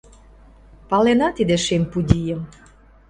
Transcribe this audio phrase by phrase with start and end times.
[0.89, 2.41] —Палена тиде шем пудийым!